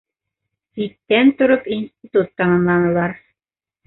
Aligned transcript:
Ситтән 0.77 1.29
тороп 1.41 1.69
институт 1.75 2.31
тамамланылар. 2.43 3.15